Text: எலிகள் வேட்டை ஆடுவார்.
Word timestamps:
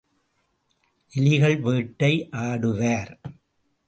எலிகள் 1.11 1.59
வேட்டை 1.59 2.29
ஆடுவார். 2.31 3.13